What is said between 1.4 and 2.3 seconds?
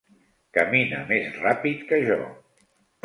ràpid que jo.